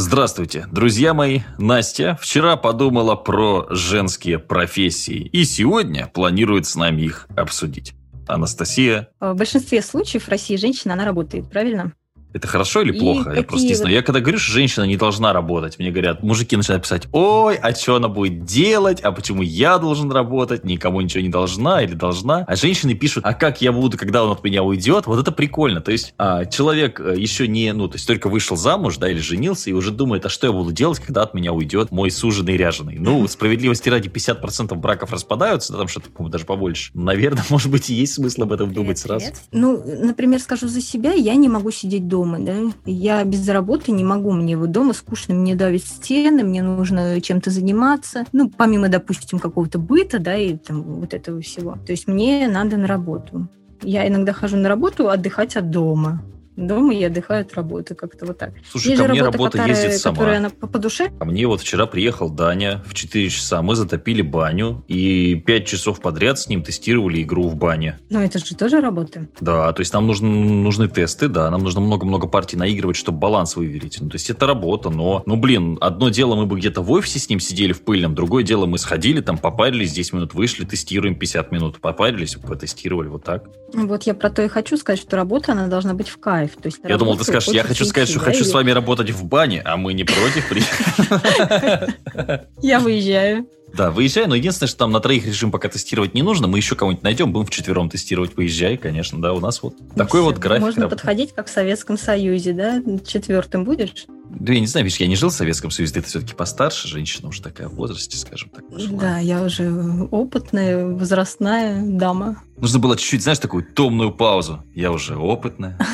[0.00, 1.40] Здравствуйте, друзья мои.
[1.58, 7.94] Настя вчера подумала про женские профессии и сегодня планирует с нами их обсудить.
[8.28, 9.08] Анастасия.
[9.18, 11.94] В большинстве случаев в России женщина, она работает, правильно?
[12.34, 13.30] Это хорошо или плохо?
[13.30, 13.94] И я просто не знаю.
[13.94, 17.74] Я когда говорю, что женщина не должна работать, мне говорят, мужики начинают писать, ой, а
[17.74, 22.44] что она будет делать, а почему я должен работать, никому ничего не должна или должна.
[22.46, 25.06] А женщины пишут, а как я буду, когда он от меня уйдет?
[25.06, 25.80] Вот это прикольно.
[25.80, 29.18] То есть а, человек э, еще не, ну, то есть только вышел замуж, да, или
[29.18, 32.56] женился, и уже думает, а что я буду делать, когда от меня уйдет мой суженый
[32.58, 32.98] ряженый?
[32.98, 36.90] Ну, справедливости ради 50% браков распадаются, да, там что-то, даже побольше.
[36.92, 39.26] Наверное, может быть, и есть смысл об этом привет, думать сразу.
[39.26, 39.40] Привет.
[39.50, 42.54] Ну, например, скажу за себя, я не могу сидеть дома дома, да.
[42.84, 47.50] Я без работы не могу, мне вот дома скучно, мне давит стены, мне нужно чем-то
[47.50, 48.24] заниматься.
[48.32, 51.76] Ну, помимо, допустим, какого-то быта, да, и там вот этого всего.
[51.86, 53.48] То есть мне надо на работу.
[53.82, 56.20] Я иногда хожу на работу отдыхать от дома
[56.66, 58.52] дома и отдыхаю от работы, как-то вот так.
[58.70, 60.16] Слушай, Есть ко мне работа, работа которая, ездит сама.
[60.16, 61.10] Которая она по, по душе?
[61.20, 66.00] А мне вот вчера приехал Даня в 4 часа, мы затопили баню, и 5 часов
[66.00, 67.98] подряд с ним тестировали игру в бане.
[68.10, 69.26] Но это же тоже работа.
[69.40, 73.56] Да, то есть нам нужны, нужны тесты, да, нам нужно много-много партий наигрывать, чтобы баланс
[73.56, 73.98] выверить.
[74.00, 77.18] Ну, то есть это работа, но, ну, блин, одно дело мы бы где-то в офисе
[77.18, 81.14] с ним сидели в пыльном, другое дело мы сходили, там попарились, 10 минут вышли, тестируем
[81.14, 83.44] 50 минут, попарились, потестировали, вот так.
[83.72, 86.47] Вот я про то и хочу сказать, что работа, она должна быть в кайф.
[86.56, 89.24] То есть я думал, ты скажешь, я хочу сказать, что хочу с вами работать в
[89.24, 90.50] бане, а мы не против.
[92.62, 93.46] Я выезжаю.
[93.74, 96.74] Да, выезжай, но единственное, что там на троих режим пока тестировать не нужно, мы еще
[96.74, 100.24] кого-нибудь найдем, будем в четвером тестировать, выезжай, конечно, да, у нас вот ну, такой все,
[100.24, 100.64] вот график.
[100.64, 100.96] Можно работы.
[100.96, 104.06] подходить, как в Советском Союзе, да, четвертым будешь?
[104.30, 107.28] Да я не знаю, видишь, я не жил в Советском Союзе, ты все-таки постарше, женщина
[107.28, 108.68] уже такая в возрасте, скажем так.
[108.68, 108.98] Пошла.
[108.98, 109.72] Да, я уже
[110.10, 112.42] опытная, возрастная дама.
[112.56, 114.62] Нужно было чуть-чуть, знаешь, такую томную паузу.
[114.74, 115.78] Я уже опытная.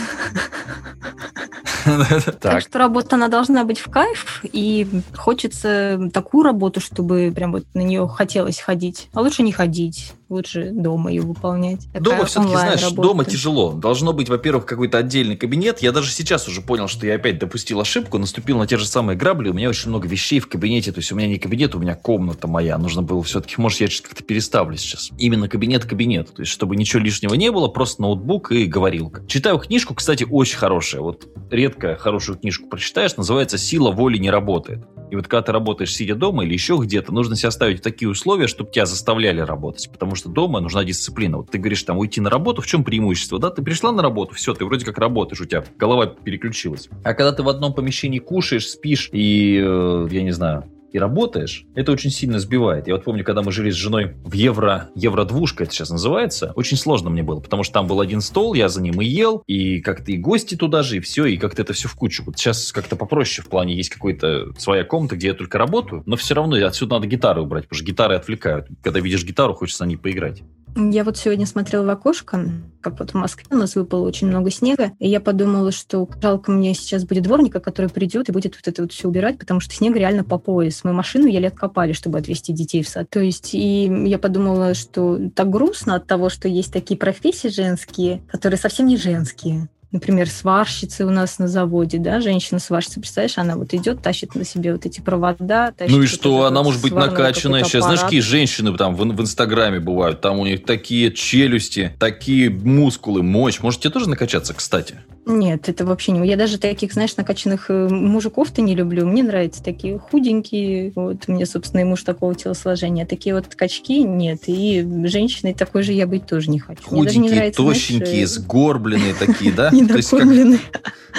[2.40, 7.64] Так что работа, она должна быть в кайф, и хочется такую работу, чтобы прям вот
[7.74, 9.08] на нее хотелось ходить.
[9.12, 11.86] А лучше не ходить лучше дома ее выполнять.
[11.86, 13.02] Такая дома все-таки, знаешь, работа.
[13.08, 13.72] дома тяжело.
[13.72, 15.80] Должно быть, во-первых, какой-то отдельный кабинет.
[15.80, 19.16] Я даже сейчас уже понял, что я опять допустил ошибку, наступил на те же самые
[19.16, 19.50] грабли.
[19.50, 20.92] У меня очень много вещей в кабинете.
[20.92, 22.78] То есть у меня не кабинет, у меня комната моя.
[22.78, 25.10] Нужно было все-таки, может, я как-то переставлю сейчас.
[25.18, 26.34] Именно кабинет-кабинет.
[26.34, 29.24] То есть, чтобы ничего лишнего не было, просто ноутбук и говорилка.
[29.26, 31.02] Читаю книжку, кстати, очень хорошая.
[31.02, 34.86] Вот редко хорошую книжку прочитаешь, называется «Сила воли не работает».
[35.10, 38.08] И вот когда ты работаешь, сидя дома или еще где-то, нужно себя ставить в такие
[38.08, 39.88] условия, чтобы тебя заставляли работать.
[39.92, 41.36] Потому что дома нужна дисциплина.
[41.36, 43.38] Вот ты говоришь, там, уйти на работу, в чем преимущество?
[43.38, 46.88] Да, ты пришла на работу, все, ты вроде как работаешь, у тебя голова переключилась.
[47.04, 50.64] А когда ты в одном помещении кушаешь, спишь и, э, я не знаю,
[50.94, 52.86] и работаешь, это очень сильно сбивает.
[52.86, 56.76] Я вот помню, когда мы жили с женой в евро, евро-двушка это сейчас называется, очень
[56.76, 59.80] сложно мне было, потому что там был один стол, я за ним и ел, и
[59.80, 62.22] как-то и гости туда же, и все, и как-то это все в кучу.
[62.24, 66.14] Вот сейчас как-то попроще в плане есть какой-то своя комната, где я только работаю, но
[66.14, 68.68] все равно отсюда надо гитары убрать, потому что гитары отвлекают.
[68.80, 70.44] Когда видишь гитару, хочется на ней поиграть.
[70.76, 74.50] Я вот сегодня смотрела в окошко, как вот в Москве у нас выпало очень много
[74.50, 78.66] снега, и я подумала, что жалко мне сейчас будет дворника, который придет и будет вот
[78.66, 80.82] это вот все убирать, потому что снег реально по пояс.
[80.82, 83.08] Мы машину еле откопали, чтобы отвезти детей в сад.
[83.08, 88.22] То есть, и я подумала, что так грустно от того, что есть такие профессии женские,
[88.28, 93.72] которые совсем не женские например, сварщицы у нас на заводе, да, женщина-сварщица, представляешь, она вот
[93.72, 95.72] идет, тащит на себе вот эти провода.
[95.88, 97.64] ну и что, она может быть накачанная.
[97.64, 102.50] Сейчас, знаешь, какие женщины там в, в Инстаграме бывают, там у них такие челюсти, такие
[102.50, 103.60] мускулы, мощь.
[103.60, 104.96] Может, тебе тоже накачаться, кстати?
[105.26, 106.28] Нет, это вообще не...
[106.28, 109.06] Я даже таких, знаешь, накачанных э, мужиков-то не люблю.
[109.06, 110.92] Мне нравятся такие худенькие.
[110.94, 113.06] Вот, мне, собственно, и муж такого телосложения.
[113.06, 114.42] Такие вот качки нет.
[114.46, 116.82] И женщиной такой же я быть тоже не хочу.
[116.82, 119.70] Худенькие, нравится, тощенькие, знаешь, э, сгорбленные такие, да?
[119.72, 120.60] Недокормленные.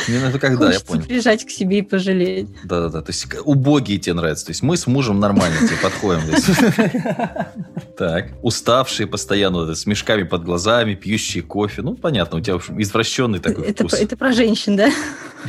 [0.08, 1.04] Ну, когда, я понял.
[1.04, 2.48] прижать к себе и пожалеть.
[2.64, 3.02] Да-да-да.
[3.02, 4.46] То есть убогие тебе нравятся.
[4.46, 6.22] То есть мы с мужем нормально тебе подходим.
[7.98, 8.32] Так.
[8.42, 11.82] Уставшие постоянно, с мешками под глазами, пьющие кофе.
[11.82, 13.95] Ну, понятно, у тебя извращенный такой вкус.
[14.04, 14.90] Это про женщин, да?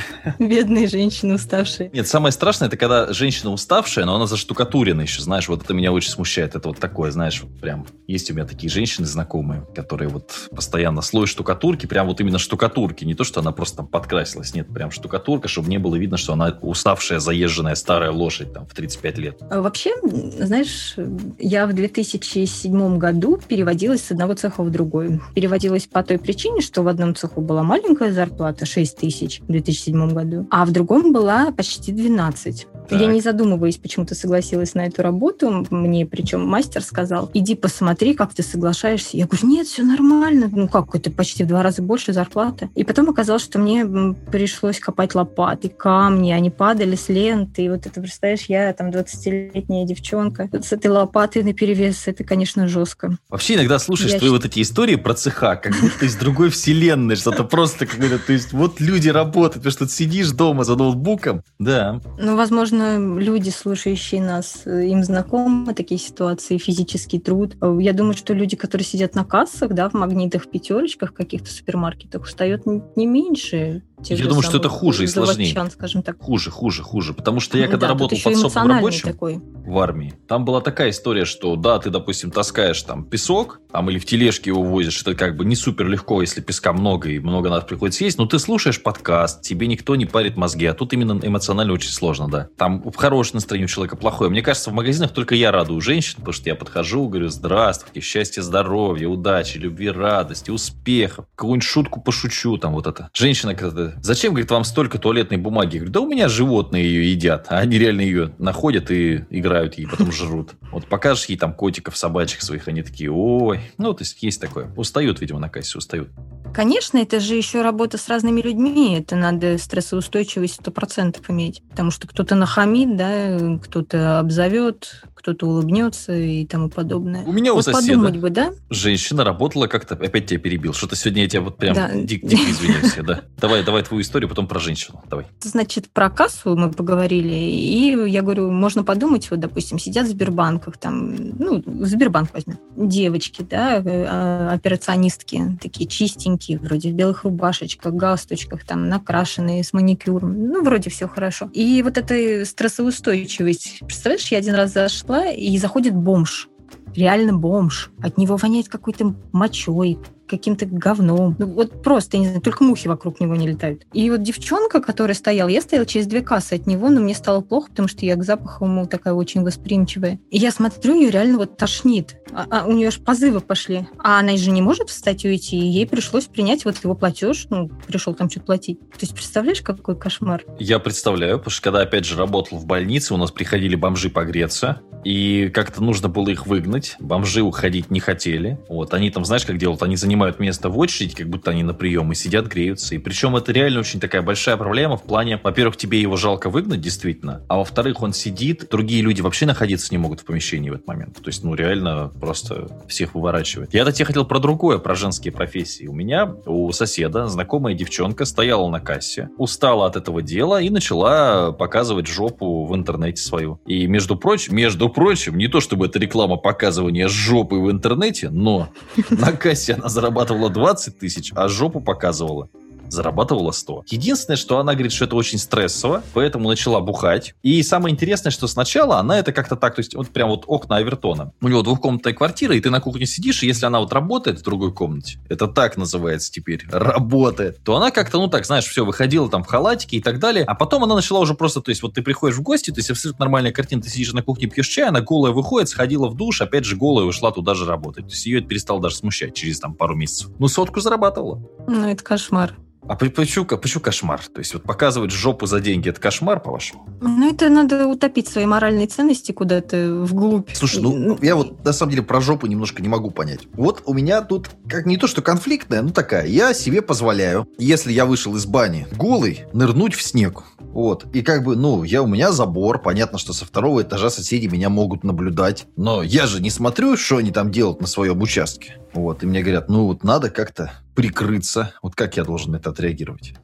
[0.38, 1.90] Бедные женщины уставшие.
[1.92, 5.92] Нет, самое страшное, это когда женщина уставшая, но она заштукатурена еще, знаешь, вот это меня
[5.92, 6.54] очень смущает.
[6.54, 11.26] Это вот такое, знаешь, прям есть у меня такие женщины знакомые, которые вот постоянно слой
[11.26, 15.48] штукатурки, прям вот именно штукатурки, не то, что она просто там подкрасилась, нет, прям штукатурка,
[15.48, 19.38] чтобы не было видно, что она уставшая, заезженная старая лошадь там в 35 лет.
[19.50, 19.90] А вообще,
[20.38, 20.96] знаешь,
[21.38, 25.20] я в 2007 году переводилась с одного цеха в другой.
[25.34, 29.85] Переводилась по той причине, что в одном цеху была маленькая зарплата, 6 тысяч в 2007
[29.92, 32.66] году, а в другом была почти 12.
[32.88, 33.00] Так.
[33.00, 35.66] Я не задумываясь, почему-то согласилась на эту работу.
[35.70, 39.16] Мне причем мастер сказал, иди посмотри, как ты соглашаешься.
[39.16, 40.48] Я говорю, нет, все нормально.
[40.50, 42.70] Ну как, это почти в два раза больше зарплаты.
[42.74, 43.86] И потом оказалось, что мне
[44.30, 47.64] пришлось копать лопаты, камни, они падали с ленты.
[47.64, 52.06] И вот это, представляешь, я там 20-летняя девчонка с этой лопатой на перевес.
[52.06, 53.16] Это, конечно, жестко.
[53.28, 54.42] Вообще иногда слушаешь я твои считаю...
[54.42, 58.52] вот эти истории про цеха, как будто из другой вселенной, что-то просто какое-то, то есть
[58.52, 62.00] вот люди работают, потому что ты сидишь дома за ноутбуком, да.
[62.18, 62.75] Ну, возможно,
[63.18, 67.56] люди, слушающие нас, э, им знакомы такие ситуации, физический труд.
[67.78, 72.66] Я думаю, что люди, которые сидят на кассах, да, в магнитах, пятерочках, каких-то супермаркетах, устают
[72.66, 73.82] не меньше.
[74.14, 75.54] Я думаю, что это хуже и сложнее.
[75.70, 76.20] скажем так.
[76.20, 77.14] Хуже, хуже, хуже.
[77.14, 79.40] Потому что я когда да, работал подсобным рабочим такой.
[79.64, 83.98] в армии, там была такая история, что да, ты, допустим, таскаешь там песок, там или
[83.98, 87.50] в тележке его возишь, это как бы не супер легко, если песка много и много
[87.50, 91.20] надо приходится есть, но ты слушаешь подкаст, тебе никто не парит мозги, а тут именно
[91.22, 92.48] эмоционально очень сложно, да.
[92.56, 94.30] Там хорошее настроение у человека, плохое.
[94.30, 98.42] Мне кажется, в магазинах только я радую женщин, потому что я подхожу, говорю, здравствуйте, счастья,
[98.42, 103.10] здоровья, удачи, любви, радости, успехов, какую-нибудь шутку пошучу, там вот это.
[103.12, 105.74] Женщина когда зачем, говорит, вам столько туалетной бумаги?
[105.74, 109.74] Я говорю, да у меня животные ее едят, а они реально ее находят и играют
[109.78, 110.52] ей, потом жрут.
[110.72, 113.60] Вот покажешь ей там котиков, собачек своих, они такие, ой.
[113.78, 114.70] Ну, то есть есть такое.
[114.76, 116.08] Устают, видимо, на кассе, устают.
[116.56, 118.96] Конечно, это же еще работа с разными людьми.
[118.98, 121.60] Это надо стрессоустойчивость сто процентов иметь.
[121.68, 127.24] Потому что кто-то нахамит, да, кто-то обзовет, кто-то улыбнется и тому подобное.
[127.24, 128.52] У меня вот у соседа подумать бы, да?
[128.70, 131.90] женщина работала как-то, опять тебя перебил, что-то сегодня я тебя вот прям да.
[131.92, 132.94] дик, дико извиняюсь.
[133.04, 133.22] Да.
[133.38, 135.02] Давай, давай твою историю, потом про женщину.
[135.10, 135.26] Давай.
[135.40, 140.78] Значит, про кассу мы поговорили, и я говорю, можно подумать, вот, допустим, сидят в Сбербанках,
[140.78, 148.64] там, ну, Сбербанк возьмем, девочки, да, э, операционистки, такие чистенькие, вроде в белых рубашечках, галстучках,
[148.64, 151.50] там, накрашенные, с маникюром, ну, вроде все хорошо.
[151.52, 156.48] И вот эта стрессоустойчивость, представляешь, я один раз зашла, и заходит бомж.
[156.94, 157.90] Реально бомж.
[158.00, 161.36] От него воняет какой-то мочой, каким-то говном.
[161.38, 163.86] Ну, вот просто, я не знаю, только мухи вокруг него не летают.
[163.92, 167.40] И вот девчонка, которая стояла, я стояла через две кассы от него, но мне стало
[167.40, 170.18] плохо, потому что я к запаху ему такая очень восприимчивая.
[170.30, 172.16] И я смотрю, ее реально вот тошнит.
[172.32, 173.86] А, а у нее аж позывы пошли.
[173.98, 175.56] А она же не может встать и уйти.
[175.58, 177.46] И ей пришлось принять вот его платеж.
[177.50, 178.80] Ну, пришел там что-то платить.
[178.80, 180.44] То есть, представляешь, какой кошмар?
[180.58, 184.82] Я представляю, потому что когда, опять же, работал в больнице, у нас приходили бомжи погреться,
[185.04, 186.96] и как-то нужно было их выгнать.
[186.98, 188.58] Бомжи уходить не хотели.
[188.68, 189.82] Вот, они там, знаешь, как делают?
[189.82, 192.94] Они занимаются занимают место в очереди, как будто они на прием, и сидят, греются.
[192.94, 196.80] И причем это реально очень такая большая проблема в плане, во-первых, тебе его жалко выгнать,
[196.80, 200.86] действительно, а во-вторых, он сидит, другие люди вообще находиться не могут в помещении в этот
[200.86, 201.16] момент.
[201.16, 203.74] То есть, ну, реально просто всех выворачивает.
[203.74, 205.86] Я-то тебе хотел про другое, про женские профессии.
[205.86, 211.52] У меня, у соседа, знакомая девчонка стояла на кассе, устала от этого дела и начала
[211.52, 213.60] показывать жопу в интернете свою.
[213.66, 218.70] И, между прочим, между прочим, не то чтобы это реклама показывания жопы в интернете, но
[219.10, 222.48] на кассе она зарабатывала 20 тысяч, а жопу показывала
[222.88, 223.84] зарабатывала 100.
[223.88, 227.34] Единственное, что она говорит, что это очень стрессово, поэтому начала бухать.
[227.42, 230.76] И самое интересное, что сначала она это как-то так, то есть вот прям вот окна
[230.76, 231.32] Авертона.
[231.40, 234.42] У него двухкомнатная квартира, и ты на кухне сидишь, и если она вот работает в
[234.42, 239.28] другой комнате, это так называется теперь, работает, то она как-то, ну так, знаешь, все, выходила
[239.28, 241.94] там в халатике и так далее, а потом она начала уже просто, то есть вот
[241.94, 244.88] ты приходишь в гости, то есть абсолютно нормальная картина, ты сидишь на кухне, пьешь чай,
[244.88, 248.06] она голая выходит, сходила в душ, опять же голая ушла туда же работать.
[248.06, 250.30] То есть ее это перестало даже смущать через там пару месяцев.
[250.38, 251.40] Ну, сотку зарабатывала.
[251.66, 252.54] Ну, это кошмар.
[252.88, 254.20] А почему, почему кошмар?
[254.32, 256.88] То есть вот показывать жопу за деньги– это кошмар, по-вашему?
[257.00, 260.50] Ну, это надо утопить свои моральные ценности куда-то вглубь.
[260.52, 263.48] Слушай, ну, ну, я вот на самом деле про жопу немножко не могу понять.
[263.54, 266.26] Вот у меня тут как не то, что конфликтная, ну такая.
[266.26, 270.44] Я себе позволяю, если я вышел из бани голый, нырнуть в снег.
[270.60, 271.06] Вот.
[271.14, 272.82] И как бы, ну, я, у меня забор.
[272.82, 275.66] Понятно, что со второго этажа соседи меня могут наблюдать.
[275.76, 278.76] Но я же не смотрю, что они там делают на своем участке.
[278.96, 279.22] Вот.
[279.22, 281.74] И мне говорят, ну, вот надо как-то прикрыться.
[281.82, 283.34] Вот как я должен это отреагировать?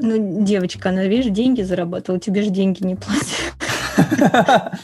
[0.00, 3.26] Ну, девочка, она, видишь, деньги зарабатывала, тебе же деньги не платят.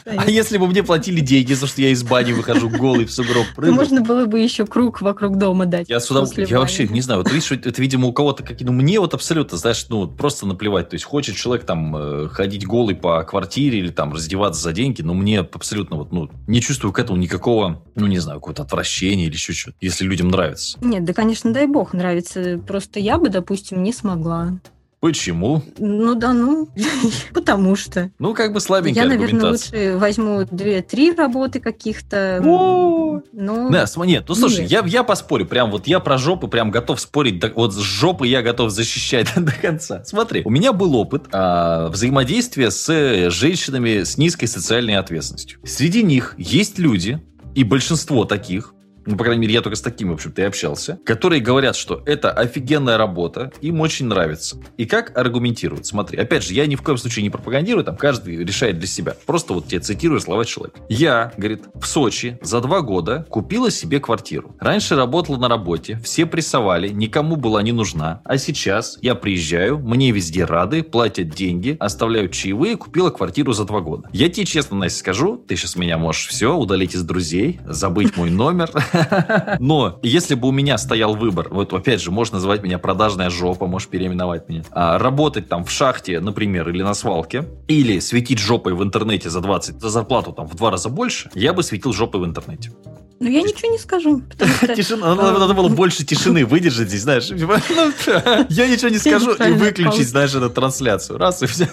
[0.05, 3.45] А если бы мне платили деньги, за что я из бани выхожу голый в сугроб
[3.55, 3.75] прыгну?
[3.75, 5.89] Можно было бы еще круг вокруг дома дать.
[5.89, 8.99] Я сюда, я вообще не знаю, вот видишь, это, видимо, у кого-то какие, ну, мне
[8.99, 10.89] вот абсолютно, знаешь, ну, просто наплевать.
[10.89, 15.01] То есть, хочет человек там э, ходить голый по квартире или там раздеваться за деньги,
[15.01, 19.25] но мне абсолютно вот, ну, не чувствую к этому никакого, ну, не знаю, какого-то отвращения
[19.25, 20.77] или еще что-то, если людям нравится.
[20.81, 22.59] Нет, да, конечно, дай бог нравится.
[22.65, 24.59] Просто я бы, допустим, не смогла.
[24.99, 25.61] Почему?
[25.77, 26.69] Ну да, ну,
[27.33, 28.09] потому что.
[28.17, 32.39] Ну, как бы слабенькая Я, наверное, лучше возьму две-три работы каких-то.
[32.43, 33.23] Ну,
[33.69, 37.43] да, нет, ну слушай, я, я поспорю, прям вот я про жопу прям готов спорить,
[37.55, 40.03] вот с жопы я готов защищать до конца.
[40.03, 45.59] Смотри, у меня был опыт а, взаимодействия с женщинами с низкой социальной ответственностью.
[45.63, 47.21] Среди них есть люди,
[47.55, 48.73] и большинство таких,
[49.07, 52.03] ну, по крайней мере, я только с такими, в общем-то, и общался, которые говорят, что
[52.05, 54.57] это офигенная работа, им очень нравится.
[54.77, 55.87] И как аргументируют?
[55.87, 59.15] Смотри, опять же, я ни в коем случае не пропагандирую, там каждый решает для себя.
[59.25, 60.79] Просто вот тебе цитирую слова человека.
[60.89, 64.55] Я, говорит, в Сочи за два года купила себе квартиру.
[64.59, 68.21] Раньше работала на работе, все прессовали, никому была не нужна.
[68.25, 73.79] А сейчас я приезжаю, мне везде рады, платят деньги, оставляют чаевые, купила квартиру за два
[73.79, 74.09] года.
[74.11, 78.29] Я тебе честно, Настя, скажу, ты сейчас меня можешь все удалить из друзей, забыть мой
[78.29, 78.69] номер,
[79.59, 83.67] Но если бы у меня стоял выбор, вот опять же, можно называть меня продажная жопа,
[83.67, 88.73] можешь переименовать меня, а, работать там в шахте, например, или на свалке, или светить жопой
[88.73, 92.21] в интернете за 20, за зарплату там в два раза больше, я бы светил жопой
[92.21, 92.71] в интернете.
[93.19, 94.21] Ну, я ничего не скажу.
[94.75, 97.29] Тишина, надо было больше тишины выдержать здесь, знаешь.
[97.77, 101.17] Ну, я ничего не скажу и выключить, знаешь, эту трансляцию.
[101.17, 101.67] Раз и все.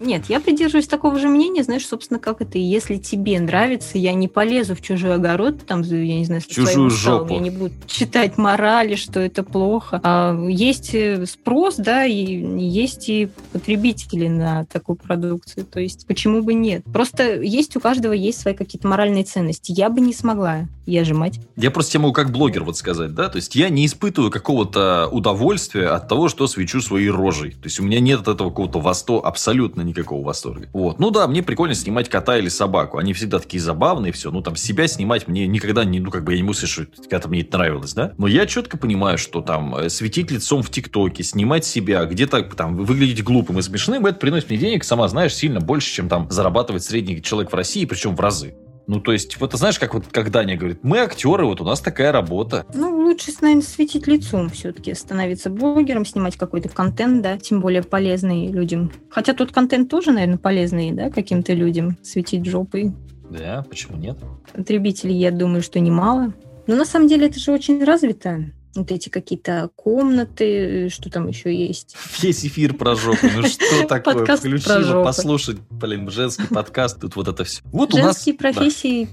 [0.00, 2.58] Нет, я придерживаюсь такого же мнения, знаешь, собственно, как это.
[2.58, 7.34] Если тебе нравится, я не полезу в чужой огород, там, я не знаю, чужую жопу.
[7.34, 10.00] Я не буду читать морали, что это плохо.
[10.02, 15.64] А есть э, спрос, да, и есть и потребители на такую продукцию.
[15.64, 16.84] То есть почему бы нет?
[16.92, 19.72] Просто есть у каждого есть свои какие-то моральные ценности.
[19.72, 21.38] Я бы не смогла я же мать.
[21.56, 25.06] Я просто тебе могу как блогер вот сказать, да, то есть я не испытываю какого-то
[25.12, 27.50] удовольствия от того, что свечу своей рожей.
[27.50, 30.68] То есть у меня нет от этого какого-то восторга, абсолютно никакого восторга.
[30.72, 30.98] Вот.
[30.98, 32.96] Ну да, мне прикольно снимать кота или собаку.
[32.96, 34.30] Они всегда такие забавные, все.
[34.30, 37.28] Ну там себя снимать мне никогда не, ну как бы я не мыслю, что когда-то
[37.28, 38.14] мне это нравилось, да.
[38.16, 42.76] Но я четко понимаю, что там э, светить лицом в ТикТоке, снимать себя, где-то там
[42.76, 46.82] выглядеть глупым и смешным, это приносит мне денег, сама знаешь, сильно больше, чем там зарабатывать
[46.82, 48.54] средний человек в России, причем в разы.
[48.88, 51.80] Ну, то есть, вот знаешь, как вот как Даня говорит, мы актеры, вот у нас
[51.80, 52.64] такая работа.
[52.72, 58.48] Ну, лучше, наверное, светить лицом все-таки, становиться блогером, снимать какой-то контент, да, тем более полезный
[58.48, 58.90] людям.
[59.10, 62.94] Хотя тот контент тоже, наверное, полезный, да, каким-то людям, светить жопой.
[63.28, 64.18] Да, почему нет?
[64.54, 66.32] Потребителей, я думаю, что немало.
[66.66, 71.54] Но на самом деле это же очень развито вот эти какие-то комнаты, что там еще
[71.54, 71.96] есть.
[72.20, 73.26] Весь эфир про жопу.
[73.34, 74.24] Ну что такое?
[74.36, 77.62] Включила послушать, блин, женский подкаст, тут вот это все.
[77.66, 78.06] Вот у нас...
[78.24, 79.08] Женские профессии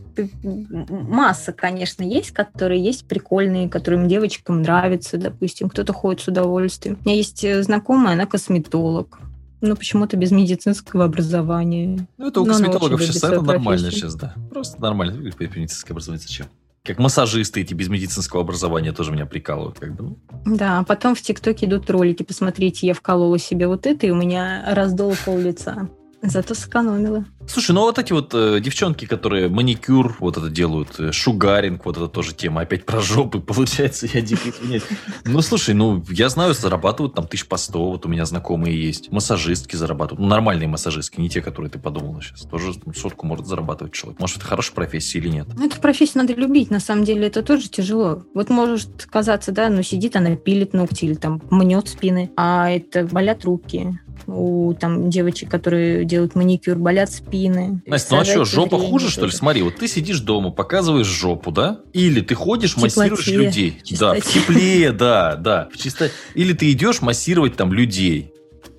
[0.89, 6.97] масса, конечно, есть, которые есть прикольные, которым девочкам нравятся, допустим, кто-то ходит с удовольствием.
[7.01, 9.19] У меня есть э, знакомая, она косметолог.
[9.61, 12.07] Ну, почему-то без медицинского образования.
[12.17, 14.35] Ну, это у косметологов сейчас это нормально сейчас, да.
[14.51, 15.13] Просто нормально.
[15.13, 16.47] Медицинское образование зачем?
[16.85, 19.79] Как массажисты эти без медицинского образования тоже меня прикалывают.
[19.79, 20.55] Как бы, ну.
[20.55, 22.21] Да, а потом в ТикТоке идут ролики.
[22.21, 25.89] Посмотрите, я вколола себе вот это, и у меня раздуло пол лица.
[26.21, 27.25] Зато сэкономила.
[27.47, 31.95] Слушай, ну вот эти вот э, девчонки, которые маникюр вот это делают, э, шугаринг, вот
[31.95, 34.83] это тоже тема, опять про жопы, получается, я дико извиняюсь.
[35.25, 39.11] Ну, слушай, ну, я знаю, зарабатывают там тысяч по сто, вот у меня знакомые есть.
[39.11, 42.41] Массажистки зарабатывают, ну, нормальные массажистки, не те, которые ты подумала сейчас.
[42.41, 44.19] Тоже сотку может зарабатывать человек.
[44.19, 45.47] Может, это хорошая профессия или нет?
[45.55, 48.23] Ну, эту профессию надо любить, на самом деле, это тоже тяжело.
[48.33, 53.05] Вот может казаться, да, ну, сидит она, пилит ногти или там мнет спины, а это
[53.05, 57.34] болят руки, у там девочек, которые делают маникюр, болят спины.
[57.85, 59.31] Настя, ну а что, жопа хуже, что ли?
[59.31, 61.79] Смотри, вот ты сидишь дома, показываешь жопу, да?
[61.93, 63.81] Или ты ходишь, массируешь людей.
[63.99, 65.69] Да, в тепле, да, да.
[65.73, 66.11] В чисто...
[66.33, 68.34] Или ты идешь массировать там людей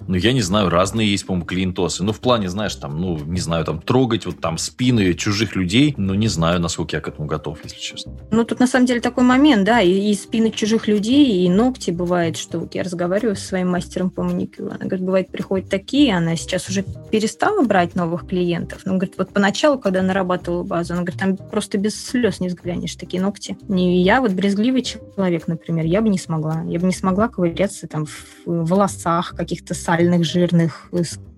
[0.09, 2.05] ну, я не знаю, разные есть, по-моему, клиентосы.
[2.05, 5.95] Ну, в плане, знаешь, там, ну, не знаю, там, трогать вот там спины чужих людей,
[5.97, 8.13] ну, не знаю, насколько я к этому готов, если честно.
[8.31, 11.91] Ну, тут на самом деле такой момент, да, и, и спины чужих людей, и ногти
[11.91, 16.17] бывает, что вот я разговариваю со своим мастером по маникюру, она говорит, бывает, приходят такие,
[16.17, 21.03] она сейчас уже перестала брать новых клиентов, ну, говорит, вот поначалу, когда нарабатывала базу, она
[21.03, 23.57] говорит, там просто без слез не взглянешь, такие ногти.
[23.69, 27.87] И я вот брезгливый человек, например, я бы не смогла, я бы не смогла ковыряться
[27.89, 28.13] там в
[28.45, 30.89] волосах каких-то сальных, жирных,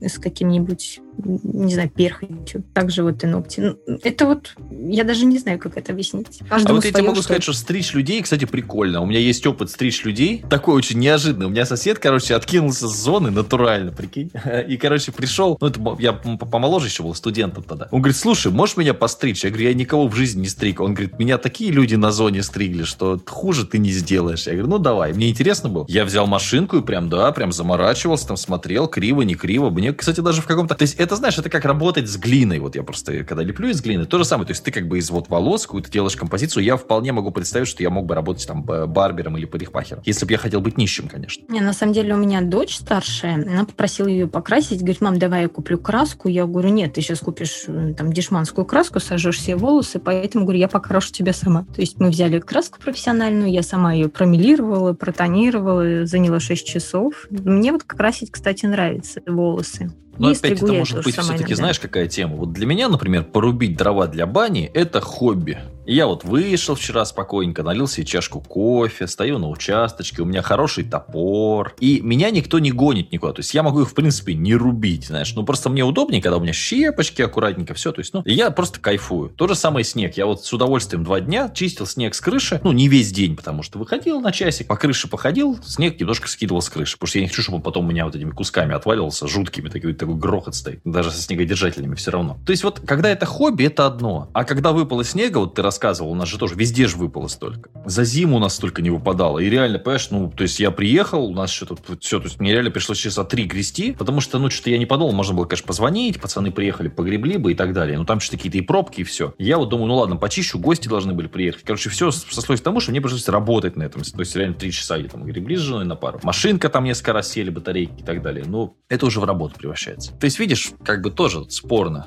[0.01, 2.63] с, каким-нибудь не знаю, перхотью.
[2.73, 3.61] Также вот и ногти.
[3.61, 6.41] Ну, это вот, я даже не знаю, как это объяснить.
[6.49, 9.01] Каждому а вот я тебе могу что сказать, что стричь людей, кстати, прикольно.
[9.01, 10.45] У меня есть опыт стричь людей.
[10.49, 11.47] Такой очень неожиданный.
[11.47, 14.31] У меня сосед, короче, откинулся с зоны натурально, прикинь.
[14.69, 17.89] И, короче, пришел, ну, это я помоложе еще был, студентом тогда.
[17.91, 19.45] Он говорит, слушай, можешь меня постричь?
[19.45, 20.81] Я говорю, я никого в жизни не стриг.
[20.81, 24.47] Он говорит, меня такие люди на зоне стригли, что хуже ты не сделаешь.
[24.47, 25.13] Я говорю, ну давай.
[25.13, 25.85] Мне интересно было.
[25.89, 29.71] Я взял машинку и прям, да, прям заморачивался, там смотрел, криво, не криво.
[29.71, 30.75] Мне Мне, кстати, даже в каком-то...
[30.75, 32.59] То есть, это, знаешь, это как работать с глиной.
[32.59, 34.47] Вот я просто, когда леплю из глины, то же самое.
[34.47, 36.63] То есть, ты как бы из вот волос какую-то делаешь композицию.
[36.65, 40.03] Я вполне могу представить, что я мог бы работать там барбером или парикмахером.
[40.05, 41.43] Если бы я хотел быть нищим, конечно.
[41.49, 43.37] Не, на самом деле у меня дочь старшая.
[43.37, 44.81] Она попросила ее покрасить.
[44.81, 46.29] Говорит, мам, давай я куплю краску.
[46.29, 50.61] Я говорю, нет, ты сейчас купишь э, там дешманскую краску, сожжешь все волосы, поэтому, говорю,
[50.61, 51.65] я покрашу тебя сама.
[51.75, 57.27] То есть мы взяли краску профессиональную, я сама ее промелировала, протонировала, заняла 6 часов.
[57.31, 59.78] Мне вот красить, кстати, нравится волосы.
[60.19, 62.37] Но опять это может быть все-таки, знаешь, какая тема?
[62.37, 65.59] Вот для меня, например, порубить дрова для бани– это хобби.
[65.89, 70.43] И я вот вышел вчера спокойненько, налил себе чашку кофе, стою на участочке, у меня
[70.43, 71.75] хороший топор.
[71.81, 73.33] И меня никто не гонит никуда.
[73.33, 75.35] То есть я могу их, в принципе, не рубить, знаешь.
[75.35, 77.91] Ну, просто мне удобнее, когда у меня щепочки аккуратненько, все.
[77.93, 79.31] То есть, ну, я просто кайфую.
[79.31, 80.19] То же самое снег.
[80.19, 82.61] Я вот с удовольствием два дня чистил снег с крыши.
[82.63, 86.61] Ну, не весь день, потому что выходил на часик, по крыше походил, снег немножко скидывал
[86.61, 86.99] с крыши.
[86.99, 89.71] Потому что я не хочу, чтобы он потом у меня вот этими кусками отваливался, жуткими,
[89.71, 90.81] такой, такой грохот стоит.
[90.85, 92.39] Даже со снегодержателями все равно.
[92.47, 94.29] То есть вот, когда это хобби, это одно.
[94.33, 97.71] А когда выпало снега, вот ты рассказывал, у нас же тоже везде же выпало столько.
[97.85, 99.39] За зиму у нас столько не выпадало.
[99.39, 102.53] И реально, понимаешь, ну, то есть я приехал, у нас что-то все, то есть мне
[102.53, 105.67] реально пришлось часа три грести, потому что, ну, что-то я не подумал, можно было, конечно,
[105.67, 107.99] позвонить, пацаны приехали, погребли бы и так далее.
[107.99, 109.35] Ну, там что-то какие-то и пробки, и все.
[109.39, 111.63] Я вот думаю, ну ладно, почищу, гости должны были приехать.
[111.65, 114.03] Короче, все сослось к тому, что мне пришлось работать на этом.
[114.03, 116.21] То есть реально три часа я там гребли с женой на пару.
[116.23, 118.45] Машинка там несколько раз сели, батарейки и так далее.
[118.47, 119.98] Ну, это уже в работу превращается.
[120.19, 122.07] То есть, видишь, как бы тоже спорно.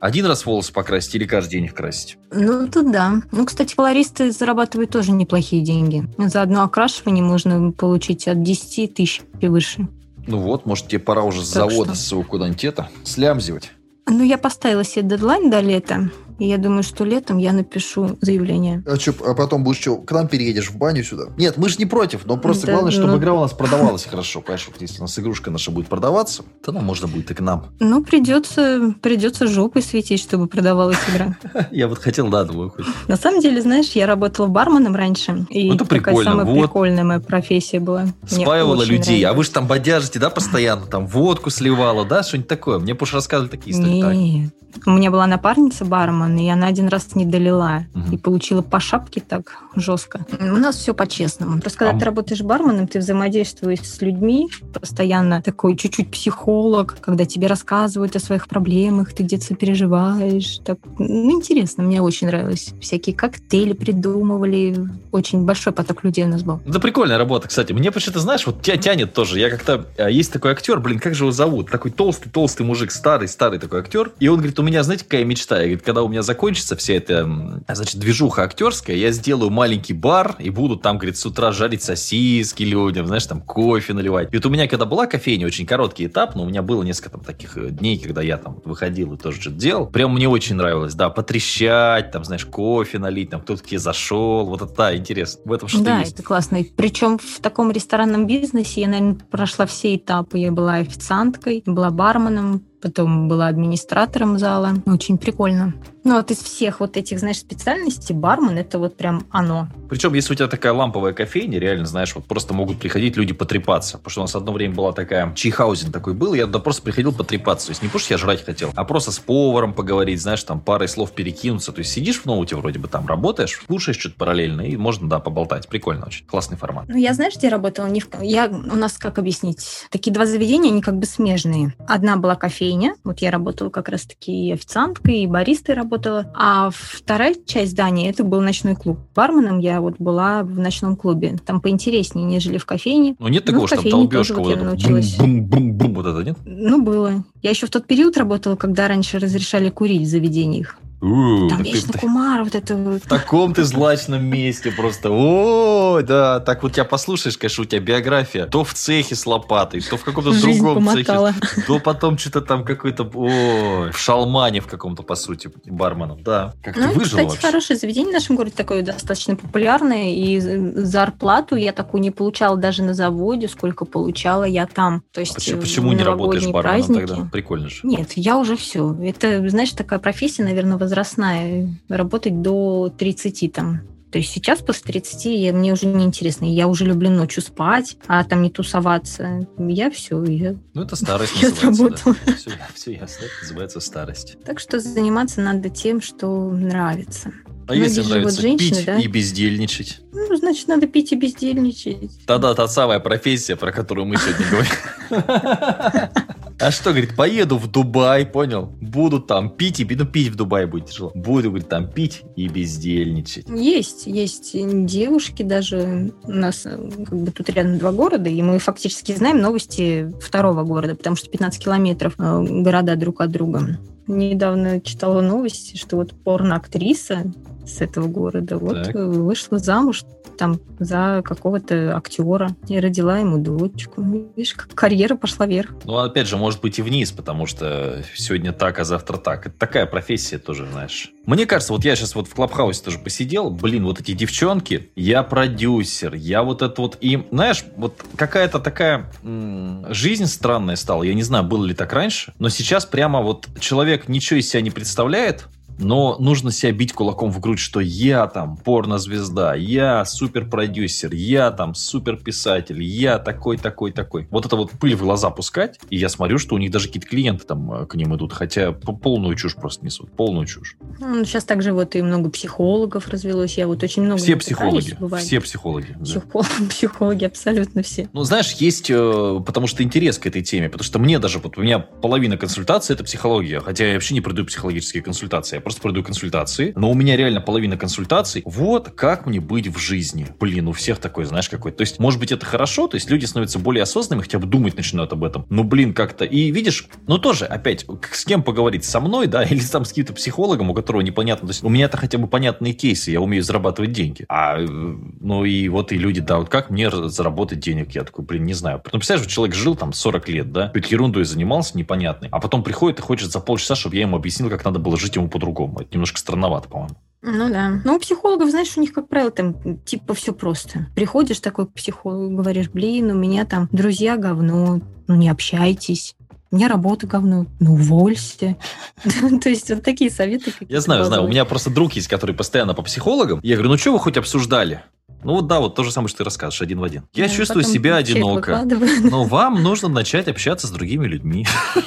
[0.00, 2.16] Один раз волосы покрасить или каждый день их красить?
[2.32, 3.20] Ну, тут да.
[3.32, 6.08] Ну, кстати, колористы зарабатывают тоже неплохие деньги.
[6.16, 9.88] За одно окрашивание можно получить от 10 тысяч и выше.
[10.26, 12.22] Ну вот, может, тебе пора уже с так завода что?
[12.22, 13.72] куда-нибудь это слямзивать.
[14.08, 16.10] Ну, я поставила себе дедлайн до лета.
[16.40, 18.82] И я думаю, что летом я напишу заявление.
[18.86, 21.24] А, что, а потом будешь что, к нам переедешь в баню сюда?
[21.36, 23.18] Нет, мы же не против, но просто да, главное, чтобы ну...
[23.18, 24.42] игра у нас продавалась хорошо.
[24.46, 27.66] Вот если у нас игрушка наша будет продаваться, то нам можно будет и к нам.
[27.78, 31.36] Ну, придется, придется жопой светить, чтобы продавалась игра.
[31.70, 32.86] Я вот хотел, да, думаю, хоть.
[33.06, 35.44] На самом деле, знаешь, я работала барменом раньше.
[35.50, 38.06] И ну, это такая самая прикольная моя профессия была.
[38.26, 39.22] Спаивала людей.
[39.24, 40.86] А вы же там бодяжите, да, постоянно?
[40.86, 42.78] Там водку сливала, да, что-нибудь такое?
[42.78, 44.14] Мне позже рассказывали такие истории.
[44.14, 44.54] Нет.
[44.86, 47.86] У меня была напарница бармен, и она один раз не долила.
[47.94, 48.14] Угу.
[48.14, 50.24] И получила по шапке так жестко.
[50.40, 51.60] У нас все по-честному.
[51.60, 51.98] Просто когда а...
[51.98, 58.20] ты работаешь барменом, ты взаимодействуешь с людьми, постоянно такой чуть-чуть психолог, когда тебе рассказывают о
[58.20, 60.58] своих проблемах, ты где-то переживаешь.
[60.64, 62.72] Так, ну, интересно, мне очень нравилось.
[62.80, 64.76] Всякие коктейли придумывали.
[65.12, 66.60] Очень большой поток людей у нас был.
[66.66, 67.72] Да прикольная работа, кстати.
[67.72, 69.38] Мне почему-то, знаешь, вот тебя тянет тоже.
[69.38, 69.86] Я как-то...
[69.98, 71.70] А, есть такой актер, блин, как же его зовут?
[71.70, 74.12] Такой толстый-толстый мужик, старый-старый такой актер.
[74.20, 75.56] И он говорит, у меня, знаете, какая мечта?
[75.56, 80.36] Я говорит, когда у меня закончится вся эта, значит, движуха актерская, я сделаю маленький бар
[80.38, 84.32] и буду там, говорит, с утра жарить сосиски людям, знаешь, там кофе наливать.
[84.32, 87.10] И вот у меня, когда была кофейня, очень короткий этап, но у меня было несколько
[87.10, 89.86] там таких э, дней, когда я там выходил и тоже что-то делал.
[89.86, 94.74] Прям мне очень нравилось, да, потрещать, там, знаешь, кофе налить, там кто-то зашел, вот это
[94.74, 95.42] да, интересно.
[95.44, 96.14] В этом что-то да, есть.
[96.14, 96.56] это классно.
[96.56, 100.38] И причем в таком ресторанном бизнесе я, наверное, прошла все этапы.
[100.38, 104.74] Я была официанткой, была барменом, потом была администратором зала.
[104.86, 105.74] Очень прикольно.
[106.04, 109.68] Ну, вот из всех вот этих, знаешь, специальностей бармен— это вот прям оно.
[109.90, 113.98] Причем, если у тебя такая ламповая кофейня, реально, знаешь, вот просто могут приходить люди потрепаться.
[113.98, 117.12] Потому что у нас одно время была такая, чайхаузен такой был, я туда просто приходил
[117.12, 117.66] потрепаться.
[117.66, 120.60] То есть не потому, что я жрать хотел, а просто с поваром поговорить, знаешь, там
[120.60, 121.72] парой слов перекинуться.
[121.72, 125.18] То есть сидишь в ноуте вроде бы там, работаешь, слушаешь что-то параллельно, и можно, да,
[125.18, 125.66] поболтать.
[125.66, 126.24] Прикольно очень.
[126.24, 126.84] Классный формат.
[126.86, 127.88] Ну, я, знаешь, где работала?
[127.88, 128.08] Не в...
[128.22, 131.74] я, у нас, как объяснить, такие два заведения, они как бы смежные.
[131.88, 136.32] Одна была кофейня, вот я работала как раз-таки и официанткой, и баристой работала.
[136.36, 139.00] А вторая часть здания это был ночной клуб.
[139.16, 141.36] Барменом я вот была в ночном клубе.
[141.44, 143.16] Там поинтереснее, нежели в кофейне.
[143.18, 146.38] Ну, нет такого, ну, что там долбежка вот, вот бум-бум-бум, вот это, нет?
[146.44, 147.24] Ну, было.
[147.42, 150.76] Я еще в тот период работала, когда раньше разрешали курить в заведениях.
[151.02, 153.02] У, Там вечно ты, кумар, вот это вот.
[153.02, 155.08] В таком ты злачном месте просто.
[155.10, 158.46] О, да, так вот тебя послушаешь, конечно, у тебя биография.
[158.46, 161.32] То в цехе с лопатой, то в каком-то другом помотала.
[161.32, 161.62] цехе.
[161.66, 166.22] То потом что-то там какой-то, о, в шалмане в каком-то, по сути, барменом.
[166.22, 167.46] Да, как ну, ты выжил кстати, вообще.
[167.46, 170.12] хорошее заведение в нашем городе, такое достаточно популярное.
[170.12, 175.02] И зарплату я такую не получала даже на заводе, сколько получала я там.
[175.12, 177.06] То есть почему, почему не работаешь барменом праздники.
[177.06, 177.28] тогда?
[177.32, 177.80] Прикольно же.
[177.84, 178.94] Нет, я уже все.
[179.02, 183.80] Это, знаешь, такая профессия, наверное, возрастная, работать до 30 там.
[184.10, 186.44] То есть сейчас после 30 мне уже не интересно.
[186.44, 189.46] Я уже люблю ночью спать, а там не тусоваться.
[189.56, 190.56] Я все, я...
[190.74, 192.16] Ну, это старость я называется.
[192.26, 192.34] Да.
[192.34, 194.36] Все, все ясно, это называется старость.
[194.44, 197.32] Так что заниматься надо тем, что нравится.
[197.68, 198.98] А Многие если нравится женщины, пить да?
[198.98, 200.00] и бездельничать?
[200.12, 202.26] Ну, значит, надо пить и бездельничать.
[202.26, 206.32] Тогда та самая профессия, про которую мы сегодня говорим.
[206.60, 208.66] А что, говорит, поеду в Дубай, понял?
[208.80, 211.10] Буду там пить, и ну, пить в Дубае будет тяжело.
[211.14, 213.48] Буду, говорит, там пить и бездельничать.
[213.48, 214.52] Есть, есть
[214.86, 216.12] девушки даже.
[216.24, 220.62] У нас э, как бы тут рядом два города, и мы фактически знаем новости второго
[220.64, 223.78] города, потому что 15 километров э, города друг от друга.
[224.10, 227.32] Недавно читала новости, что вот порноактриса
[227.64, 228.94] с этого города вот так.
[228.94, 230.04] вышла замуж
[230.36, 234.02] там за какого-то актера и родила ему дочку.
[234.34, 235.70] Видишь, как карьера пошла вверх.
[235.84, 239.46] Ну, опять же, может быть и вниз, потому что сегодня так, а завтра так.
[239.46, 241.12] Это такая профессия тоже, знаешь.
[241.26, 245.22] Мне кажется, вот я сейчас вот в Клабхаусе тоже посидел, блин, вот эти девчонки, я
[245.22, 251.12] продюсер, я вот это вот, и, знаешь, вот какая-то такая м- жизнь странная стала, я
[251.14, 254.70] не знаю, было ли так раньше, но сейчас прямо вот человек ничего из себя не
[254.70, 255.46] представляет,
[255.80, 261.74] но нужно себя бить кулаком в грудь, что я там порнозвезда, я суперпродюсер, я там
[261.74, 264.28] суперписатель, я такой, такой, такой.
[264.30, 267.08] Вот это вот пыль в глаза пускать, и я смотрю, что у них даже какие-то
[267.08, 270.76] клиенты там э, к ним идут, хотя полную чушь просто несут, полную чушь.
[270.98, 274.20] Ну, сейчас также вот и много психологов развелось, я вот очень много...
[274.20, 275.96] Все психологи, все психологи.
[276.02, 276.64] Психолог, да.
[276.70, 278.08] Психологи, абсолютно все.
[278.12, 281.58] Ну, знаешь, есть, э, потому что интерес к этой теме, потому что мне даже, вот
[281.58, 285.82] у меня половина консультации это психология, хотя я вообще не продаю психологические консультации, я просто
[285.82, 288.42] продаю консультации, но у меня реально половина консультаций.
[288.44, 290.26] Вот как мне быть в жизни.
[290.40, 291.70] Блин, у всех такой, знаешь, какой.
[291.70, 294.76] То есть, может быть, это хорошо, то есть люди становятся более осознанными, хотя бы думать
[294.76, 295.46] начинают об этом.
[295.48, 296.24] Ну, блин, как-то.
[296.24, 298.84] И видишь, ну тоже, опять, с кем поговорить?
[298.84, 301.46] Со мной, да, или там с каким-то психологом, у которого непонятно.
[301.46, 304.24] То есть, у меня-то хотя бы понятные кейсы, я умею зарабатывать деньги.
[304.28, 307.94] А, ну и вот и люди, да, вот как мне заработать денег?
[307.94, 308.82] Я такой, блин, не знаю.
[308.92, 312.98] Ну, представляешь, человек жил там 40 лет, да, какой-то ерундой занимался непонятной, а потом приходит
[312.98, 315.80] и хочет за полчаса, чтобы я ему объяснил, как надо было жить ему по-другому по-другому.
[315.80, 316.96] Это немножко странновато, по-моему.
[317.22, 317.80] Ну да.
[317.84, 320.86] Ну, у психологов, знаешь, у них, как правило, там типа все просто.
[320.94, 326.16] Приходишь такой к психологу, говоришь, блин, у меня там друзья говно, ну не общайтесь.
[326.50, 328.56] У меня работа говно, ну уволься.
[329.42, 330.52] То есть вот такие советы.
[330.68, 331.24] Я знаю, знаю.
[331.24, 333.38] У меня просто друг есть, который постоянно по психологам.
[333.42, 334.82] Я говорю, ну что вы хоть обсуждали?
[335.22, 337.04] Ну вот да, вот то же самое, что ты рассказываешь, один в один.
[337.12, 338.64] Я да, чувствую себя одиноко.
[339.02, 341.46] Но вам нужно начать общаться с другими людьми.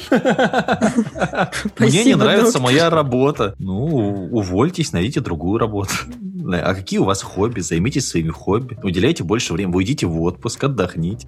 [1.80, 3.56] Мне не нравится моя работа.
[3.58, 5.94] Ну, увольтесь, найдите другую работу.
[6.52, 7.62] А какие у вас хобби?
[7.62, 8.78] Займитесь своими хобби.
[8.84, 9.76] Уделяйте больше времени.
[9.76, 11.28] Уйдите в отпуск, отдохните.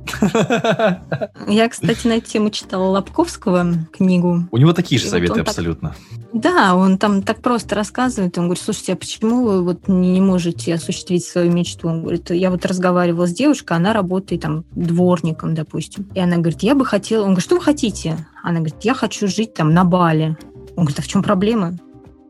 [1.48, 4.48] Я, кстати, на эту тему читала Лобковского книгу.
[4.52, 5.96] У него такие же советы абсолютно.
[6.34, 8.38] Да, он там так просто рассказывает.
[8.38, 11.88] Он говорит, слушайте, а почему вы вот не можете осуществить свою мечту?
[11.88, 16.08] Он говорит, я вот разговаривала с девушкой, она работает там дворником, допустим.
[16.14, 17.22] И она говорит, я бы хотела...
[17.22, 18.28] Он говорит, что вы хотите?
[18.44, 20.38] Она говорит, я хочу жить там на Бали.
[20.76, 21.78] Он говорит, а в чем проблема?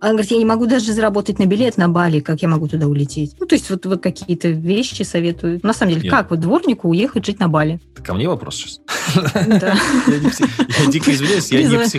[0.06, 2.86] Она говорит, я не могу даже заработать на билет на Бали, как я могу туда
[2.86, 3.36] улететь?
[3.40, 5.64] Ну, то есть вот, вот какие-то вещи советуют.
[5.64, 6.12] На самом деле, Нет.
[6.12, 7.80] как вот дворнику уехать жить на Бали?
[8.06, 8.82] ко мне вопрос сейчас.
[9.26, 11.52] Я дико извиняюсь,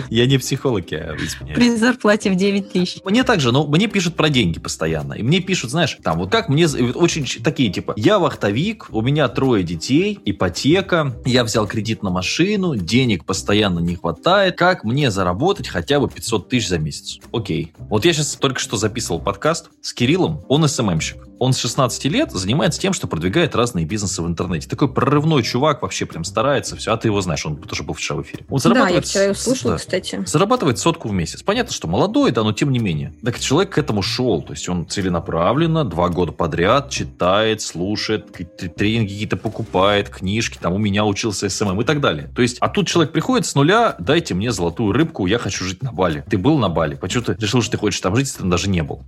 [0.09, 1.55] я не психолог, я извиняюсь.
[1.55, 3.01] При зарплате в 9 тысяч.
[3.03, 5.13] Мне также, но мне пишут про деньги постоянно.
[5.13, 9.27] И мне пишут, знаешь, там, вот как мне, очень такие, типа, я вахтовик, у меня
[9.27, 15.67] трое детей, ипотека, я взял кредит на машину, денег постоянно не хватает, как мне заработать
[15.67, 17.19] хотя бы 500 тысяч за месяц?
[17.31, 17.73] Окей.
[17.77, 21.17] Вот я сейчас только что записывал подкаст с Кириллом, он СММщик.
[21.39, 24.67] Он с 16 лет занимается тем, что продвигает разные бизнесы в интернете.
[24.67, 26.93] Такой прорывной чувак, вообще прям старается, все.
[26.93, 28.45] А ты его знаешь, он тоже был вчера в эфире.
[28.49, 28.93] Он зарабатывает...
[28.93, 30.23] Да, я вчера его слушал, да, кстати.
[30.25, 31.43] Зарабатывает сотку в месяц.
[31.43, 33.13] Понятно, что молодой, да, но тем не менее.
[33.23, 34.41] Так человек к этому шел.
[34.41, 38.31] То есть он целенаправленно два года подряд читает, слушает,
[38.75, 42.29] тренинги какие-то покупает, книжки, там у меня учился SMM и так далее.
[42.35, 45.83] То есть, а тут человек приходит с нуля, дайте мне золотую рыбку, я хочу жить
[45.83, 46.23] на Бали.
[46.29, 46.95] Ты был на Бали?
[46.95, 49.03] Почему ты решил, что ты хочешь там жить, если ты даже не был?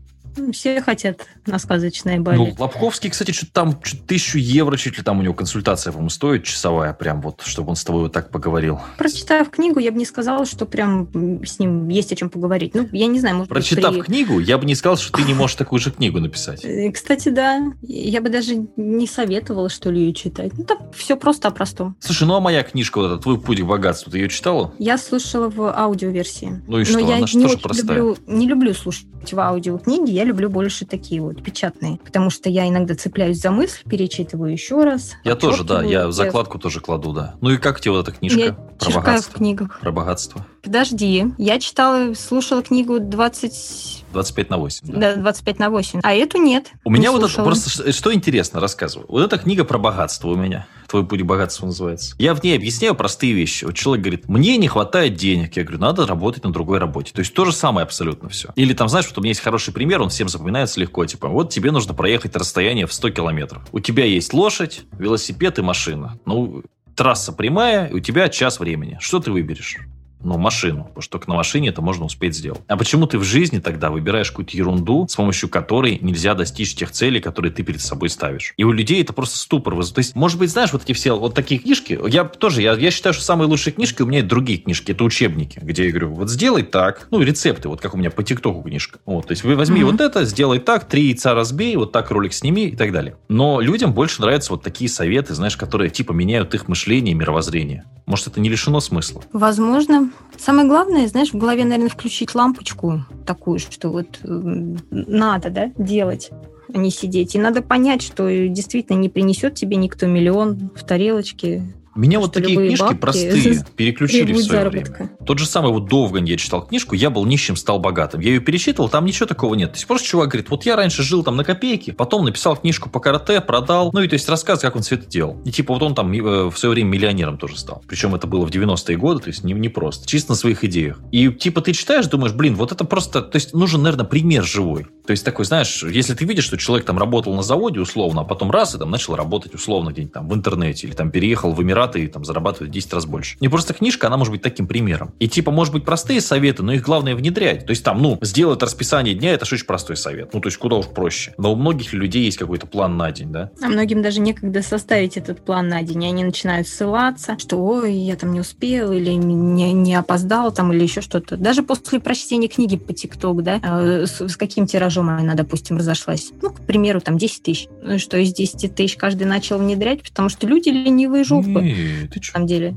[0.51, 2.37] Все хотят на сказочной Бали.
[2.37, 6.09] Ну, Лабковский, кстати, что-то там что тысячу евро чуть ли там у него консультация, по-моему,
[6.09, 8.79] стоит часовая, прям вот, чтобы он с тобой вот так поговорил.
[8.97, 11.09] Прочитав книгу, я бы не сказала, что прям
[11.45, 12.73] с ним есть о чем поговорить.
[12.73, 14.07] Ну, я не знаю, может Прочитав быть, при...
[14.07, 16.63] книгу, я бы не сказал, что ты не можешь такую же книгу написать.
[16.63, 17.71] Э, кстати, да.
[17.81, 20.51] Я бы даже не советовала, что ли, ее читать.
[20.57, 21.95] Ну, так все просто о простом.
[21.99, 24.73] Слушай, ну а моя книжка, вот эта «Твой путь к богатству», ты ее читала?
[24.79, 26.61] Я слушала в аудиоверсии.
[26.67, 27.97] Ну и что, Но она я не тоже простая?
[27.97, 32.67] Люблю, не люблю слушать в аудиокниги, я люблю больше такие вот печатные, потому что я
[32.67, 35.15] иногда цепляюсь за мысль, перечитываю еще раз.
[35.23, 37.35] Я тоже, да, я в закладку тоже кладу, да.
[37.41, 39.31] Ну и как тебе вот эта книжка я про богатство?
[39.31, 39.79] в книгах.
[39.79, 40.45] Про богатство.
[40.61, 44.87] Подожди, я читала, слушала книгу 20 25 на 8.
[44.87, 45.99] Да, да 25 на 8.
[46.03, 46.71] А эту нет.
[46.83, 49.07] У меня вот это просто что интересно рассказываю.
[49.09, 50.67] Вот эта книга про богатство у меня.
[50.89, 52.15] Твой путь богатства называется.
[52.17, 53.63] Я в ней объясняю простые вещи.
[53.65, 55.55] Вот человек говорит, мне не хватает денег.
[55.55, 57.13] Я говорю, надо работать на другой работе.
[57.13, 58.49] То есть то же самое абсолютно все.
[58.55, 61.05] Или там, знаешь, вот у меня есть хороший пример, он всем запоминается легко.
[61.05, 63.61] Типа, вот тебе нужно проехать расстояние в 100 километров.
[63.71, 66.17] У тебя есть лошадь, велосипед и машина.
[66.25, 66.63] Ну,
[66.95, 68.97] трасса прямая, и у тебя час времени.
[68.99, 69.77] Что ты выберешь?
[70.23, 72.61] Ну, машину, потому что только на машине это можно успеть сделать.
[72.67, 76.91] А почему ты в жизни тогда выбираешь какую-то ерунду, с помощью которой нельзя достичь тех
[76.91, 78.53] целей, которые ты перед собой ставишь?
[78.57, 79.75] И у людей это просто ступор.
[79.85, 82.91] То есть, может быть, знаешь, вот эти все вот такие книжки, я тоже, я, я
[82.91, 86.13] считаю, что самые лучшие книжки у меня это другие книжки, это учебники, где я говорю,
[86.13, 88.99] вот сделай так, ну, рецепты, вот как у меня по ТикТоку книжка.
[89.05, 89.91] Вот, то есть, вы возьми mm-hmm.
[89.91, 93.17] вот это, сделай так, три яйца разбей, вот так ролик сними и так далее.
[93.27, 97.85] Но людям больше нравятся вот такие советы, знаешь, которые типа меняют их мышление и мировоззрение.
[98.09, 99.21] Может, это не лишено смысла?
[99.33, 100.09] Возможно.
[100.35, 106.31] Самое главное, знаешь, в голове, наверное, включить лампочку такую, что вот надо, да, делать
[106.73, 107.35] а не сидеть.
[107.35, 111.63] И надо понять, что действительно не принесет тебе никто миллион в тарелочке
[111.95, 114.93] меня вот такие книжки простые переключили в свое заработка.
[114.93, 115.11] время.
[115.25, 118.21] Тот же самый вот Довгань я читал книжку, я был нищим, стал богатым.
[118.21, 119.71] Я ее перечитывал, там ничего такого нет.
[119.71, 122.89] То есть просто чувак говорит, вот я раньше жил там на копейки, потом написал книжку
[122.89, 125.41] по карате, продал, ну и то есть рассказ, как он все это делал.
[125.45, 127.83] И типа вот он там э, в свое время миллионером тоже стал.
[127.87, 130.07] Причем это было в 90-е годы, то есть не, не просто.
[130.07, 130.99] Чисто на своих идеях.
[131.11, 134.85] И типа ты читаешь, думаешь, блин, вот это просто, то есть нужен, наверное, пример живой.
[135.05, 138.23] То есть такой, знаешь, если ты видишь, что человек там работал на заводе условно, а
[138.25, 141.61] потом раз и там начал работать условно где-нибудь там в интернете или там переехал в
[141.63, 143.37] Эмираты и там зарабатывает в 10 раз больше.
[143.39, 145.13] Не просто книжка, она может быть таким примером.
[145.19, 147.65] И типа, может быть, простые советы, но их главное внедрять.
[147.65, 150.33] То есть там, ну, сделать расписание дня, это же очень простой совет.
[150.33, 151.33] Ну, то есть куда уж проще.
[151.37, 153.51] Но у многих людей есть какой-то план на день, да?
[153.61, 156.03] А многим даже некогда составить этот план на день.
[156.03, 160.73] И они начинают ссылаться, что ой, я там не успел или не, не опоздал там
[160.73, 161.37] или еще что-то.
[161.37, 166.31] Даже после прочтения книги по ТикТок, да, э, с, с каким тиражом она, допустим, разошлась.
[166.41, 167.67] Ну, к примеру, там 10 тысяч.
[167.81, 171.68] Ну, что из 10 тысяч каждый начал внедрять, потому что люди ленивые жопы.
[171.69, 172.33] Не, ты что?
[172.33, 172.75] На самом деле.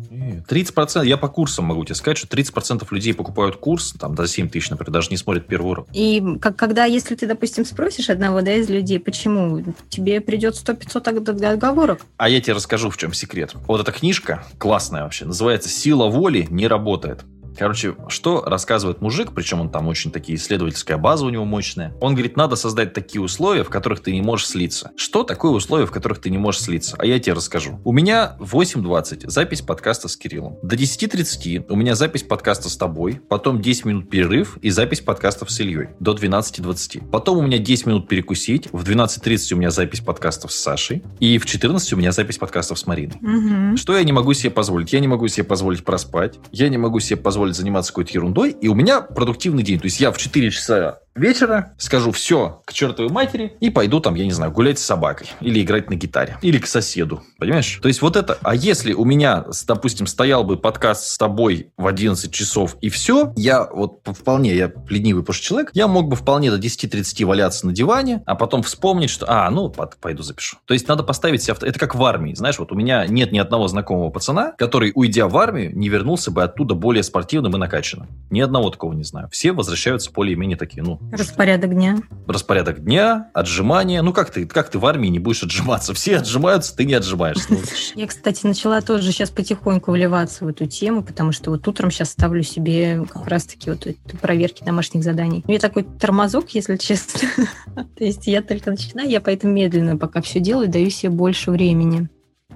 [0.49, 4.49] 30%, я по курсам могу тебе сказать, что 30% людей покупают курс, там, до 7
[4.49, 5.89] тысяч, например, даже не смотрят первый урок.
[5.93, 11.53] И как, когда, если ты, допустим, спросишь одного, да, из людей, почему, тебе придет 100-500
[11.53, 12.01] отговорок.
[12.17, 13.55] А я тебе расскажу, в чем секрет.
[13.67, 17.25] Вот эта книжка, классная вообще, называется «Сила воли не работает».
[17.59, 21.95] Короче, что рассказывает мужик, причем он там очень такие исследовательская база у него мощная.
[22.01, 24.91] Он говорит, надо создать такие условия, в которых ты не можешь слиться.
[24.97, 26.97] Что такое условия, в которых ты не можешь слиться?
[26.99, 27.81] А я тебе расскажу.
[27.85, 30.59] У меня 8.20 запись подкаста с Кириллом.
[30.63, 35.51] До 10.30 у меня запись подкаста с тобой, потом 10 минут перерыв и запись подкастов
[35.51, 37.11] с Ильей до 12.20.
[37.11, 41.39] Потом у меня 10 минут перекусить, в 12.30 у меня запись подкастов с Сашей, и
[41.39, 43.17] в 14 у меня запись подкастов с Мариной.
[43.17, 43.77] Угу.
[43.77, 44.93] Что я не могу себе позволить?
[44.93, 48.51] Я не могу себе позволить проспать, я не могу себе позволить позволить заниматься какой-то ерундой,
[48.53, 49.81] и у меня продуктивный день.
[49.81, 54.15] То есть я в 4 часа вечера скажу все к чертовой матери и пойду там,
[54.15, 57.79] я не знаю, гулять с собакой или играть на гитаре или к соседу, понимаешь?
[57.83, 61.87] То есть вот это, а если у меня, допустим, стоял бы подкаст с тобой в
[61.87, 66.51] 11 часов и все, я вот вполне, я ленивый потому человек, я мог бы вполне
[66.51, 70.57] до 10-30 валяться на диване, а потом вспомнить, что, а, ну, пойду запишу.
[70.67, 71.63] То есть надо поставить себя, в...
[71.63, 75.29] это как в армии, знаешь, вот у меня нет ни одного знакомого пацана, который, уйдя
[75.29, 78.09] в армию, не вернулся бы оттуда более спортивным и накачанным.
[78.31, 79.29] Ни одного такого не знаю.
[79.31, 81.99] Все возвращаются более-менее такие, ну, Распорядок дня.
[82.27, 84.03] Распорядок дня, отжимания.
[84.03, 85.93] Ну, как ты, как ты в армии не будешь отжиматься?
[85.95, 87.47] Все отжимаются, ты не отжимаешься.
[87.51, 87.59] Ну,
[87.95, 92.11] Я, кстати, начала тоже сейчас потихоньку вливаться в эту тему, потому что вот утром сейчас
[92.11, 93.87] ставлю себе как раз-таки вот
[94.21, 95.43] проверки домашних заданий.
[95.47, 97.29] У меня такой тормозок, если честно.
[97.97, 102.09] То есть я только начинаю, я поэтому медленно пока все делаю, даю себе больше времени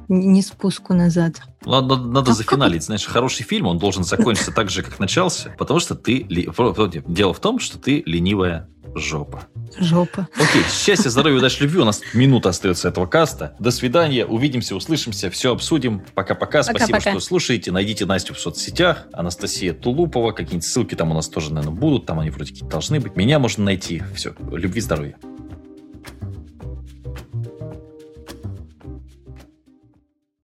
[0.09, 1.43] не спуску назад.
[1.65, 2.79] Надо, надо а зафиналить.
[2.79, 2.87] Как...
[2.87, 6.27] Знаешь, хороший фильм, он должен закончиться так же, как начался, потому что ты...
[7.07, 9.43] Дело в том, что ты ленивая жопа.
[9.79, 10.29] Жопа.
[10.37, 11.81] Окей, счастья, здоровья, удачи, любви.
[11.81, 13.55] У нас минута остается этого каста.
[13.59, 16.03] До свидания, увидимся, услышимся, все обсудим.
[16.15, 17.73] Пока-пока, спасибо, что слушаете.
[17.73, 19.07] Найдите Настю в соцсетях.
[19.13, 20.33] Анастасия Тулупова.
[20.33, 22.07] Какие-нибудь ссылки там у нас тоже, наверное, будут.
[22.07, 23.17] Там они вроде должны быть.
[23.17, 24.03] Меня можно найти.
[24.15, 25.17] Все, любви, здоровья.